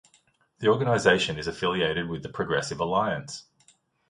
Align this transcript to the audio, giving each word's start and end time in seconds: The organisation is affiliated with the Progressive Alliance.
The 0.57 0.67
organisation 0.69 1.37
is 1.37 1.45
affiliated 1.45 2.09
with 2.09 2.23
the 2.23 2.29
Progressive 2.29 2.79
Alliance. 2.79 3.45